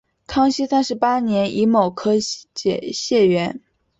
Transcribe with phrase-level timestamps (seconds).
[0.25, 3.61] 康熙三十八年己卯科解元。